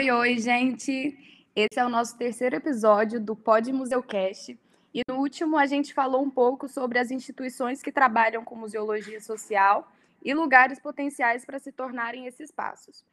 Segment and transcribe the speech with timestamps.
[0.00, 1.18] Oi, oi, gente!
[1.56, 4.56] Esse é o nosso terceiro episódio do Pod Museucast.
[4.94, 9.20] E no último a gente falou um pouco sobre as instituições que trabalham com museologia
[9.20, 9.90] social
[10.22, 13.04] e lugares potenciais para se tornarem esses espaços.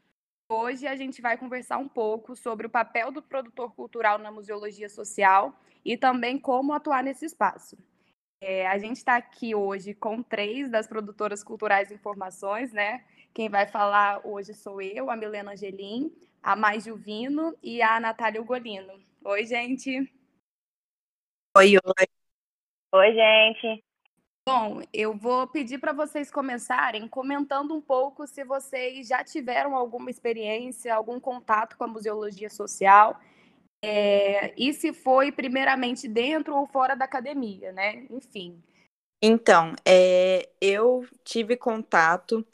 [0.48, 4.88] Hoje a gente vai conversar um pouco sobre o papel do produtor cultural na museologia
[4.88, 7.76] social e também como atuar nesse espaço.
[8.40, 13.04] É, a gente está aqui hoje com três das produtoras culturais informações, né?
[13.36, 16.10] Quem vai falar hoje sou eu, a Milena Angelim,
[16.42, 18.94] a Mais Juvino e a Natália Ugolino.
[19.26, 19.92] Oi, gente!
[21.58, 22.08] Oi, oi!
[22.94, 23.84] Oi, gente!
[24.48, 30.10] Bom, eu vou pedir para vocês começarem comentando um pouco se vocês já tiveram alguma
[30.10, 33.20] experiência, algum contato com a museologia social
[33.84, 38.08] é, e se foi primeiramente dentro ou fora da academia, né?
[38.10, 38.64] Enfim.
[39.22, 42.46] Então, é, eu tive contato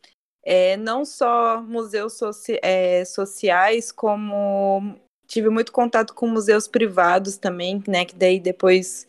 [0.43, 4.95] é, não só museus soci é, sociais, como
[5.27, 8.05] tive muito contato com museus privados também, né?
[8.05, 9.05] Que daí depois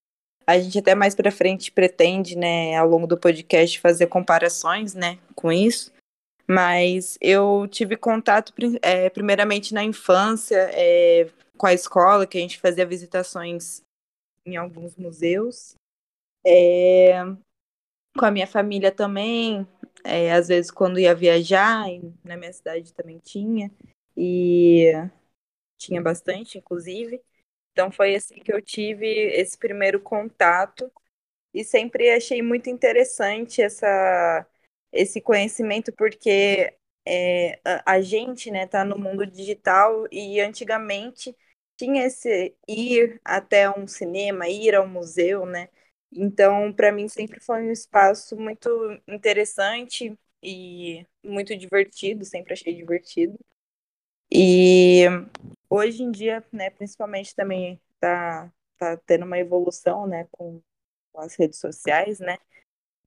[0.46, 5.18] a gente até mais para frente pretende, né, ao longo do podcast fazer comparações, né,
[5.34, 5.92] com isso.
[6.48, 12.58] Mas eu tive contato é, primeiramente na infância, é, com a escola, que a gente
[12.58, 13.82] fazia visitações
[14.44, 15.74] em alguns museus.
[16.44, 17.24] É,
[18.18, 19.66] com a minha família também,
[20.04, 21.86] é, às vezes quando ia viajar,
[22.24, 23.70] na minha cidade também tinha,
[24.16, 24.92] e
[25.78, 27.20] tinha bastante, inclusive.
[27.72, 30.90] Então foi assim que eu tive esse primeiro contato
[31.54, 34.46] e sempre achei muito interessante essa,
[34.92, 36.74] esse conhecimento, porque
[37.06, 41.36] é, a, gente né, tá no mundo digital e antigamente
[41.76, 45.68] tinha esse ir até um cinema, ir ao museu, né?
[46.14, 48.68] Então, para mim sempre foi um espaço muito
[49.08, 53.38] interessante e muito divertido, sempre achei divertido.
[54.30, 55.04] E
[55.68, 60.62] hoje em dia, né, principalmente também tá, tá tendo uma evolução, né, com,
[61.16, 62.38] as redes sociais, né?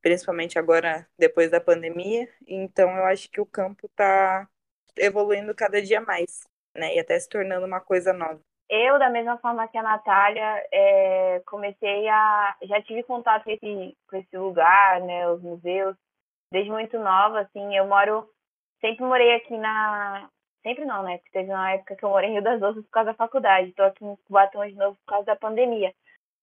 [0.02, 2.30] Principalmente agora depois da pandemia.
[2.48, 4.48] Então, eu acho que o campo tá
[4.98, 6.96] evoluindo cada dia mais, né?
[6.96, 8.42] E até se tornando uma coisa nova.
[8.70, 12.56] Eu, da mesma forma que a Natália, é, comecei a.
[12.64, 15.28] Já tive contato com esse, com esse lugar, né?
[15.30, 15.96] Os museus,
[16.52, 17.76] desde muito nova, assim.
[17.76, 18.28] Eu moro.
[18.82, 20.30] Sempre morei aqui na.
[20.64, 21.18] Sempre não, né?
[21.18, 23.70] Porque teve uma época que eu morei em Rio das Ostras por causa da faculdade.
[23.70, 25.94] Estou aqui em Cubatão de novo por causa da pandemia.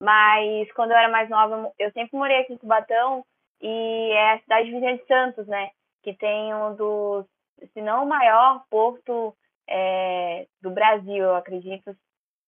[0.01, 3.25] Mas quando eu era mais nova, eu sempre morei aqui em Cubatão
[3.61, 5.71] e é a cidade de Vizinha de Santos, né?
[6.03, 7.27] Que tem um dos,
[7.73, 9.35] se não o maior porto
[9.69, 11.97] é, do Brasil, eu acredito,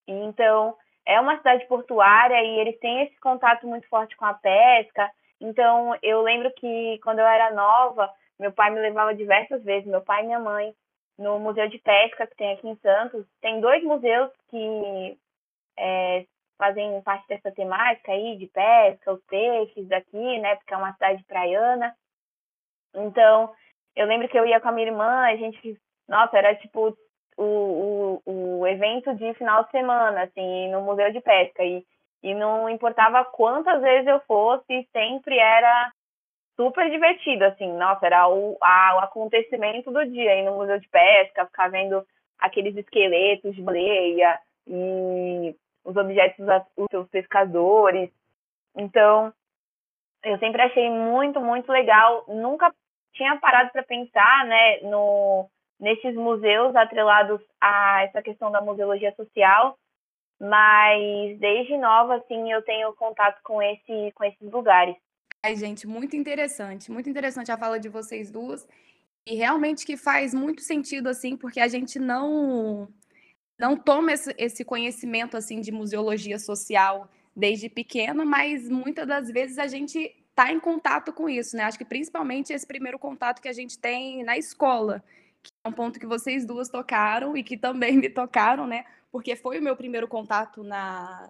[0.07, 5.09] então, é uma cidade portuária e eles têm esse contato muito forte com a pesca.
[5.39, 10.01] Então, eu lembro que quando eu era nova, meu pai me levava diversas vezes, meu
[10.01, 10.73] pai e minha mãe,
[11.17, 13.25] no Museu de Pesca que tem aqui em Santos.
[13.41, 15.17] Tem dois museus que
[15.77, 16.25] é,
[16.57, 20.55] fazem parte dessa temática aí de pesca, os peixes daqui, né?
[20.55, 21.95] Porque é uma cidade praiana.
[22.93, 23.53] Então,
[23.95, 26.97] eu lembro que eu ia com a minha irmã, a gente, nossa, era tipo
[27.37, 31.63] o, o, o evento de final de semana, assim, no Museu de Pesca.
[31.63, 31.85] E,
[32.23, 35.91] e não importava quantas vezes eu fosse, sempre era
[36.55, 40.87] super divertido, assim, nossa, era o, a, o acontecimento do dia, ir no Museu de
[40.87, 42.05] Pesca, ficar vendo
[42.39, 46.45] aqueles esqueletos de baleia e os objetos
[46.77, 48.09] dos seus pescadores.
[48.75, 49.33] Então,
[50.23, 52.25] eu sempre achei muito, muito legal.
[52.27, 52.73] Nunca
[53.13, 55.49] tinha parado para pensar, né, no,
[55.79, 59.77] nesses museus atrelados a essa questão da museologia social,
[60.39, 64.95] mas desde nova, assim, eu tenho contato com, esse, com esses lugares.
[65.43, 68.67] Ai, gente, muito interessante, muito interessante a fala de vocês duas,
[69.25, 72.87] e realmente que faz muito sentido, assim, porque a gente não
[73.57, 79.67] não toma esse, conhecimento, assim, de museologia social desde pequeno, mas muitas das vezes a
[79.67, 79.97] gente
[80.29, 81.63] está em contato com isso, né?
[81.63, 85.01] Acho que principalmente esse primeiro contato que a gente tem na escola,
[85.45, 88.85] que é um ponto que vocês duas tocaram e que também me tocaram, né?
[89.11, 91.29] Porque foi o meu primeiro contato na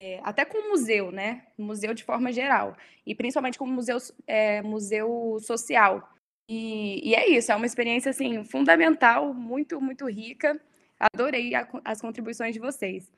[0.00, 1.46] é, até com o museu, né?
[1.58, 2.76] Museu de forma geral
[3.06, 6.08] e principalmente com museu é, museu social.
[6.48, 10.60] E, e, é isso, é uma experiência assim fundamental, muito muito rica.
[10.98, 13.10] Adorei a, as contribuições de vocês.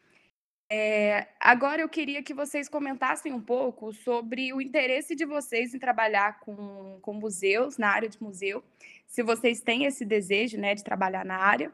[0.71, 5.79] É, agora eu queria que vocês comentassem um pouco sobre o interesse de vocês em
[5.79, 8.63] trabalhar com, com museus, na área de museu,
[9.09, 11.73] se vocês têm esse desejo né, de trabalhar na área,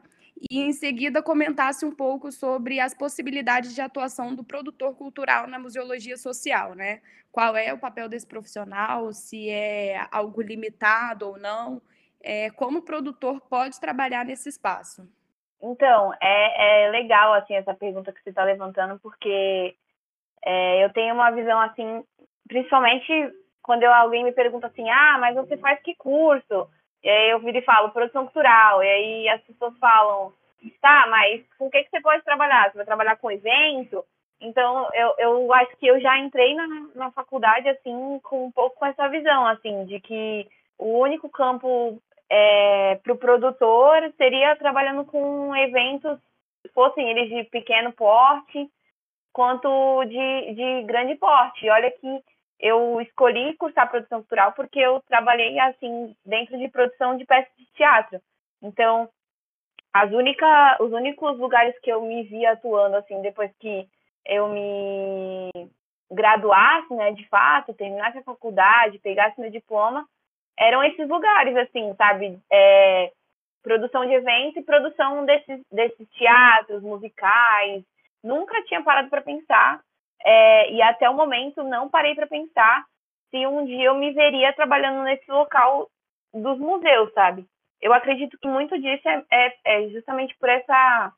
[0.51, 5.59] e em seguida comentasse um pouco sobre as possibilidades de atuação do produtor cultural na
[5.59, 7.01] museologia social, né?
[7.31, 11.83] Qual é o papel desse profissional, se é algo limitado ou não,
[12.23, 15.07] é, como o produtor pode trabalhar nesse espaço.
[15.61, 19.75] Então, é, é legal, assim, essa pergunta que você está levantando, porque
[20.45, 22.05] é, eu tenho uma visão, assim,
[22.47, 23.13] principalmente
[23.63, 26.69] quando eu, alguém me pergunta assim, ah, mas você faz que curso?
[27.05, 30.33] E aí eu viro e falo, produção cultural, e aí as pessoas falam,
[30.81, 32.71] tá, mas com o que, que você pode trabalhar?
[32.71, 34.03] Você vai trabalhar com evento?
[34.41, 38.77] Então, eu, eu acho que eu já entrei na, na faculdade, assim, com um pouco
[38.77, 40.49] com essa visão, assim, de que
[40.79, 41.99] o único campo
[42.31, 46.19] é, para o produtor seria trabalhando com eventos,
[46.75, 48.67] fossem eles de pequeno porte,
[49.33, 51.69] quanto de, de grande porte.
[51.69, 52.23] Olha que
[52.59, 57.67] eu escolhi cursar produção cultural porque eu trabalhei, assim, dentro de produção de peças de
[57.75, 58.21] teatro.
[58.63, 59.09] Então,
[59.93, 63.89] as única, os únicos lugares que eu me vi atuando, assim, depois que
[64.27, 65.51] eu me
[66.11, 70.07] graduasse, né, de fato, terminasse a faculdade, pegasse meu diploma,
[70.59, 72.39] eram esses lugares, assim, sabe?
[72.51, 73.13] É,
[73.63, 77.83] produção de eventos e produção desses, desses teatros, musicais.
[78.23, 79.81] Nunca tinha parado para pensar,
[80.23, 82.85] é, e até o momento não parei para pensar
[83.31, 85.89] se um dia eu me veria trabalhando nesse local
[86.33, 87.47] dos museus, sabe?
[87.81, 91.13] Eu acredito que muito disso é, é, é justamente por essa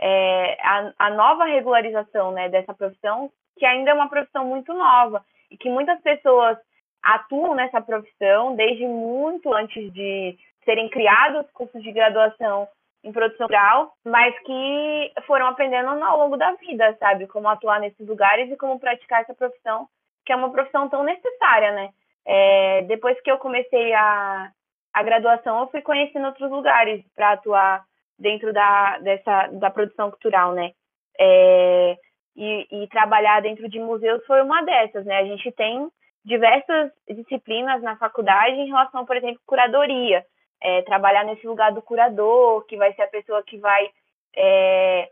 [0.00, 5.24] é, a, a nova regularização né, dessa profissão, que ainda é uma profissão muito nova
[5.50, 6.58] e que muitas pessoas
[7.02, 12.68] atuam nessa profissão desde muito antes de serem criados cursos de graduação
[13.06, 17.26] em produção rural, mas que foram aprendendo ao longo da vida, sabe?
[17.28, 19.86] Como atuar nesses lugares e como praticar essa profissão,
[20.24, 21.90] que é uma profissão tão necessária, né?
[22.26, 24.50] É, depois que eu comecei a,
[24.92, 27.84] a graduação, eu fui conhecendo outros lugares para atuar
[28.18, 30.72] dentro da, dessa, da produção cultural, né?
[31.18, 31.96] É,
[32.36, 35.18] e, e, trabalhar dentro de museus foi uma dessas, né?
[35.18, 35.88] A gente tem
[36.24, 40.24] diversas disciplinas na faculdade em relação, por exemplo, curadoria.
[40.60, 43.90] É, trabalhar nesse lugar do curador, que vai ser a pessoa que vai
[44.34, 45.10] é,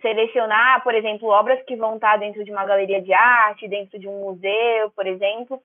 [0.00, 4.08] selecionar, por exemplo, obras que vão estar dentro de uma galeria de arte, dentro de
[4.08, 5.62] um museu, por exemplo.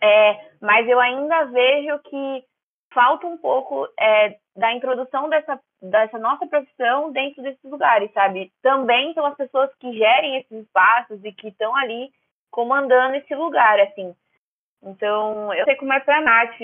[0.00, 2.44] É, mas eu ainda vejo que
[2.92, 8.52] falta um pouco é, da introdução dessa, dessa nossa profissão dentro desses lugares, sabe?
[8.62, 12.10] Também pelas pessoas que gerem esses espaços e que estão ali
[12.50, 14.14] comandando esse lugar, assim.
[14.82, 16.60] Então, eu sei como é a Nath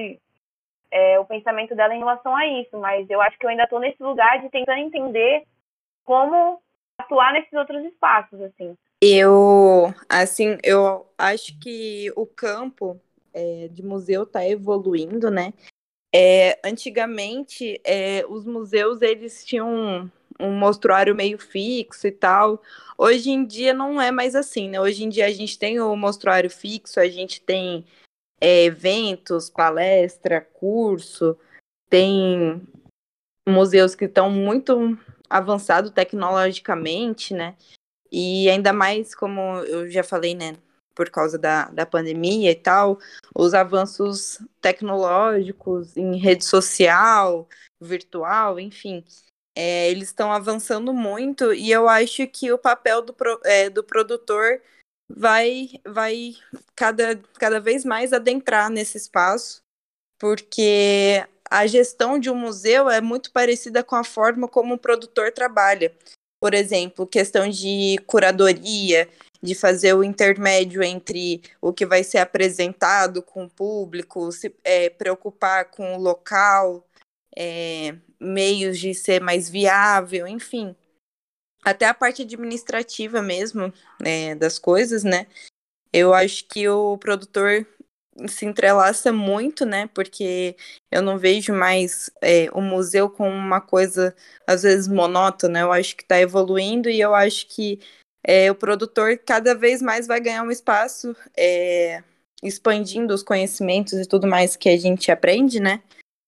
[0.94, 3.80] é, o pensamento dela em relação a isso, mas eu acho que eu ainda estou
[3.80, 5.42] nesse lugar de tentando entender
[6.04, 6.62] como
[6.96, 8.76] atuar nesses outros espaços, assim.
[9.02, 13.00] Eu, assim, eu acho que o campo
[13.32, 15.52] é, de museu está evoluindo, né?
[16.14, 20.08] É, antigamente, é, os museus eles tinham
[20.38, 22.62] um mostruário meio fixo e tal.
[22.96, 24.80] Hoje em dia não é mais assim, né?
[24.80, 27.84] Hoje em dia a gente tem o mostruário fixo, a gente tem
[28.40, 31.38] é, eventos, palestra, curso,
[31.88, 32.62] tem
[33.48, 34.98] museus que estão muito
[35.28, 37.56] avançados tecnologicamente, né?
[38.10, 40.56] E ainda mais, como eu já falei, né?
[40.94, 42.98] por causa da, da pandemia e tal,
[43.34, 47.48] os avanços tecnológicos em rede social,
[47.80, 49.04] virtual, enfim,
[49.56, 53.14] é, eles estão avançando muito e eu acho que o papel do,
[53.44, 54.60] é, do produtor
[55.08, 56.34] vai, vai
[56.74, 59.62] cada, cada vez mais adentrar nesse espaço,
[60.18, 65.32] porque a gestão de um museu é muito parecida com a forma como o produtor
[65.32, 65.94] trabalha.
[66.40, 69.08] Por exemplo, questão de curadoria,
[69.42, 74.88] de fazer o intermédio entre o que vai ser apresentado com o público, se é,
[74.90, 76.86] preocupar com o local,
[77.36, 80.74] é, meios de ser mais viável, enfim.
[81.64, 85.26] Até a parte administrativa mesmo né, das coisas, né?
[85.92, 87.66] Eu acho que o produtor
[88.28, 89.88] se entrelaça muito, né?
[89.94, 90.56] Porque
[90.90, 94.14] eu não vejo mais é, o museu como uma coisa,
[94.46, 95.60] às vezes, monótona.
[95.60, 97.80] Eu acho que está evoluindo e eu acho que
[98.22, 102.02] é, o produtor cada vez mais vai ganhar um espaço, é,
[102.42, 105.82] expandindo os conhecimentos e tudo mais que a gente aprende, né?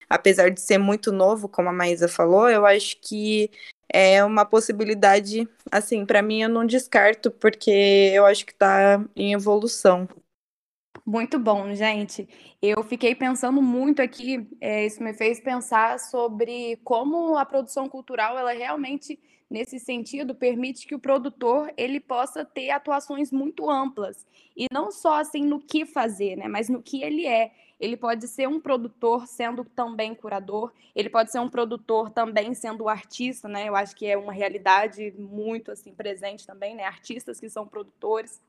[0.08, 3.50] Apesar de ser muito novo, como a Maísa falou, eu acho que
[3.92, 7.70] é uma possibilidade, assim, para mim eu não descarto, porque
[8.14, 10.08] eu acho que está em evolução.
[11.04, 12.28] Muito bom, gente.
[12.60, 18.36] Eu fiquei pensando muito aqui, é, isso me fez pensar sobre como a produção cultural,
[18.36, 24.26] ela realmente nesse sentido, permite que o produtor ele possa ter atuações muito amplas
[24.56, 27.52] e não só assim no que fazer, né, mas no que ele é.
[27.78, 32.88] Ele pode ser um produtor sendo também curador, ele pode ser um produtor também sendo
[32.88, 33.68] artista, né?
[33.68, 36.84] Eu acho que é uma realidade muito assim presente também, né?
[36.84, 38.40] Artistas que são produtores.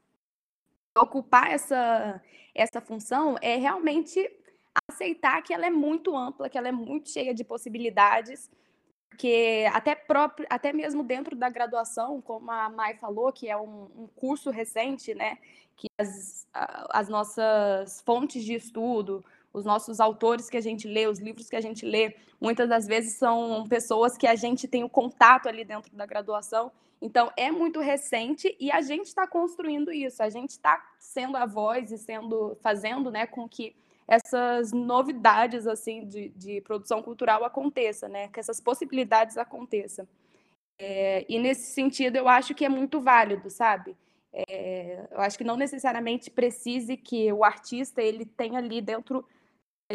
[0.98, 2.22] Ocupar essa
[2.56, 4.32] essa função é realmente
[4.90, 8.50] aceitar que ela é muito ampla, que ela é muito cheia de possibilidades
[9.18, 13.88] porque até, próprio, até mesmo dentro da graduação, como a Mai falou, que é um,
[13.98, 15.40] um curso recente, né,
[15.76, 21.18] que as, as nossas fontes de estudo, os nossos autores que a gente lê, os
[21.18, 24.90] livros que a gente lê, muitas das vezes são pessoas que a gente tem o
[24.90, 26.72] contato ali dentro da graduação.
[27.02, 31.46] Então, é muito recente e a gente está construindo isso, a gente está sendo a
[31.48, 33.76] voz e sendo, fazendo né, com que
[34.08, 38.30] essas novidades assim de, de produção cultural aconteça, né?
[38.30, 40.08] Que essas possibilidades aconteçam.
[40.80, 43.98] É, e nesse sentido, eu acho que é muito válido, sabe?
[44.32, 49.26] É, eu acho que não necessariamente precise que o artista ele tenha ali dentro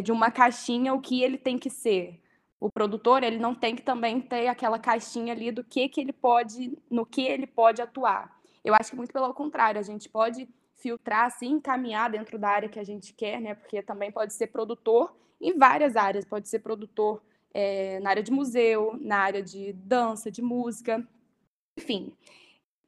[0.03, 2.21] de uma caixinha o que ele tem que ser.
[2.61, 6.13] O produtor ele não tem que também ter aquela caixinha ali do que que ele
[6.13, 8.41] pode, no que ele pode atuar.
[8.65, 10.49] Eu acho que muito pelo contrário, a gente pode
[10.83, 13.55] filtrar, assim, encaminhar dentro da área que a gente quer, né?
[13.55, 17.23] Porque também pode ser produtor em várias áreas, pode ser produtor
[17.55, 21.07] é, na área de museu, na área de dança, de música,
[21.79, 22.13] enfim.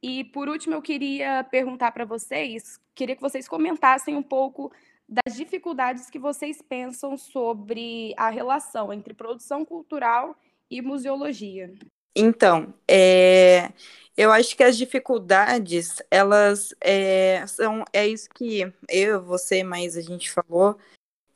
[0.01, 4.71] E por último, eu queria perguntar para vocês, queria que vocês comentassem um pouco
[5.07, 10.35] das dificuldades que vocês pensam sobre a relação entre produção cultural
[10.69, 11.73] e museologia.
[12.15, 13.71] Então, é,
[14.15, 20.01] eu acho que as dificuldades, elas é, são, é isso que eu, você, mais a
[20.01, 20.77] gente falou,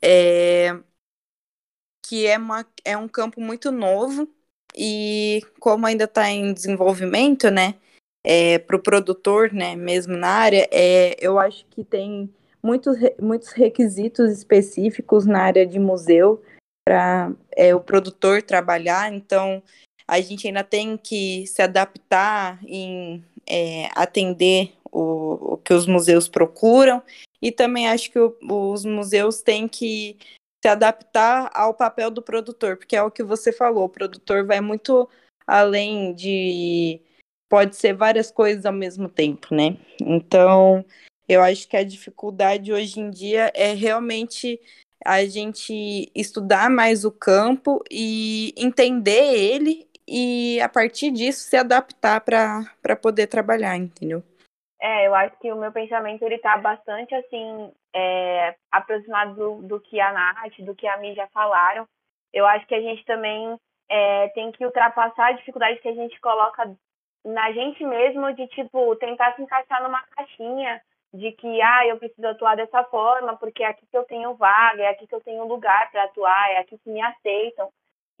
[0.00, 0.78] é,
[2.06, 4.26] que é, uma, é um campo muito novo
[4.74, 7.74] e como ainda está em desenvolvimento, né,
[8.24, 13.52] é, para o produtor, né, mesmo na área, é, eu acho que tem muitos, muitos
[13.52, 16.42] requisitos específicos na área de museu
[16.86, 19.62] para é, o produtor trabalhar, então
[20.10, 26.28] a gente ainda tem que se adaptar em é, atender o, o, que os museus
[26.28, 27.00] procuram,
[27.40, 30.18] e também acho que o, os museus têm que
[30.60, 34.60] se adaptar ao papel do produtor, porque é o que você falou, o produtor vai
[34.60, 35.08] muito
[35.46, 37.00] além de.
[37.48, 39.76] pode ser várias coisas ao mesmo tempo, né?
[40.00, 40.84] Então,
[41.28, 44.60] eu acho que a dificuldade hoje em dia é realmente
[45.04, 52.20] a gente estudar mais o campo e entender ele e a partir disso se adaptar
[52.20, 54.22] para poder trabalhar, entendeu?
[54.82, 59.80] É, eu acho que o meu pensamento ele tá bastante assim é, aproximado do, do,
[59.80, 61.86] que a Nath, do que a Mi já falaram.
[62.32, 63.56] Eu acho que a gente também
[63.88, 66.74] é, tem que ultrapassar a dificuldade que a gente coloca
[67.24, 70.80] na gente mesmo de tipo tentar se encaixar numa caixinha
[71.12, 74.82] de que ah eu preciso atuar dessa forma porque é aqui que eu tenho vaga,
[74.82, 77.70] é aqui que eu tenho lugar para atuar, é aqui que me aceitam.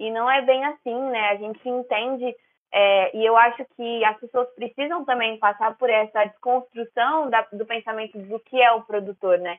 [0.00, 1.28] E não é bem assim, né?
[1.28, 2.34] A gente entende,
[2.72, 7.66] é, e eu acho que as pessoas precisam também passar por essa desconstrução da, do
[7.66, 9.58] pensamento do que é o produtor, né?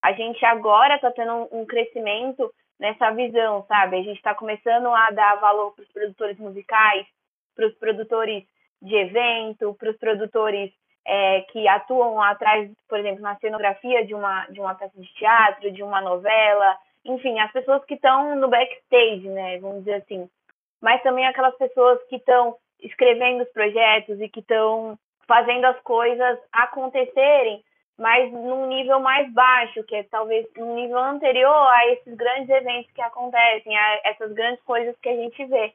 [0.00, 3.96] A gente agora está tendo um, um crescimento nessa visão, sabe?
[3.96, 7.04] A gente está começando a dar valor para os produtores musicais,
[7.56, 8.44] para os produtores
[8.80, 10.70] de evento, para os produtores
[11.04, 15.72] é, que atuam atrás, por exemplo, na cenografia de uma, de uma peça de teatro,
[15.72, 20.28] de uma novela, enfim, as pessoas que estão no backstage, né, vamos dizer assim,
[20.80, 26.38] mas também aquelas pessoas que estão escrevendo os projetos e que estão fazendo as coisas
[26.52, 27.62] acontecerem,
[27.98, 32.90] mas num nível mais baixo, que é talvez um nível anterior a esses grandes eventos
[32.92, 35.72] que acontecem, a essas grandes coisas que a gente vê.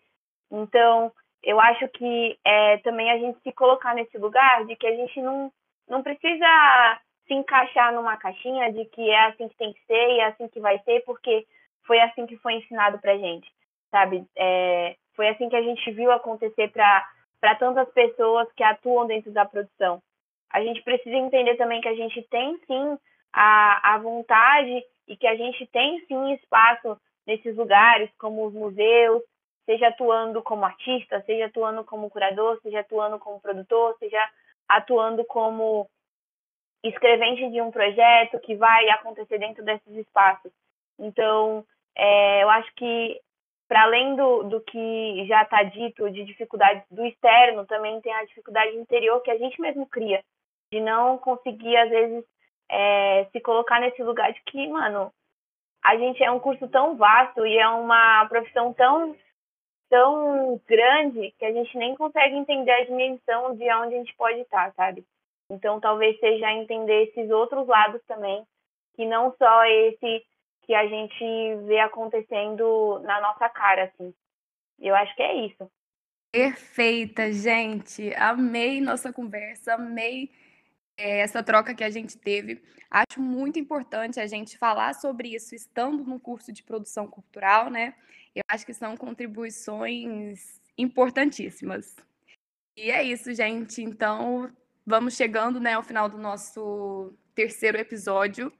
[0.51, 1.11] Então,
[1.43, 5.21] eu acho que é, também a gente se colocar nesse lugar de que a gente
[5.21, 5.51] não,
[5.87, 10.19] não precisa se encaixar numa caixinha de que é assim que tem que ser e
[10.19, 11.45] é assim que vai ser, porque
[11.85, 13.49] foi assim que foi ensinado pra gente,
[13.91, 14.25] sabe?
[14.35, 19.45] É, foi assim que a gente viu acontecer para tantas pessoas que atuam dentro da
[19.45, 20.01] produção.
[20.51, 22.97] A gente precisa entender também que a gente tem sim
[23.33, 29.21] a, a vontade e que a gente tem sim espaço nesses lugares, como os museus,
[29.65, 34.29] seja atuando como artista, seja atuando como curador, seja atuando como produtor, seja
[34.67, 35.89] atuando como
[36.89, 40.51] escrevente de um projeto que vai acontecer dentro desses espaços.
[40.99, 41.65] Então,
[41.95, 43.19] é, eu acho que,
[43.67, 48.25] para além do, do que já está dito de dificuldades do externo, também tem a
[48.25, 50.23] dificuldade interior que a gente mesmo cria,
[50.71, 52.23] de não conseguir, às vezes,
[52.69, 55.11] é, se colocar nesse lugar de que, mano,
[55.83, 59.15] a gente é um curso tão vasto e é uma profissão tão
[59.87, 64.39] tão grande que a gente nem consegue entender a dimensão de onde a gente pode
[64.39, 65.05] estar, sabe?
[65.49, 68.45] Então, talvez seja entender esses outros lados também,
[68.95, 70.25] que não só esse
[70.63, 74.13] que a gente vê acontecendo na nossa cara, assim.
[74.79, 75.71] Eu acho que é isso.
[76.31, 78.13] Perfeita, gente.
[78.15, 80.31] Amei nossa conversa, amei
[80.97, 82.61] é, essa troca que a gente teve.
[82.89, 87.95] Acho muito importante a gente falar sobre isso estando no curso de produção cultural, né?
[88.33, 91.95] Eu acho que são contribuições importantíssimas.
[92.75, 93.81] E é isso, gente.
[93.81, 94.51] Então,
[94.85, 98.51] vamos chegando né, ao final do nosso terceiro episódio.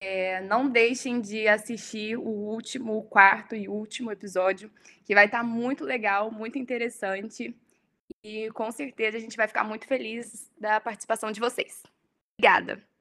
[0.00, 4.70] É, não deixem de assistir o último, o quarto e último episódio,
[5.04, 7.54] que vai estar muito legal, muito interessante.
[8.22, 11.82] E com certeza a gente vai ficar muito feliz da participação de vocês.
[12.36, 12.91] Obrigada!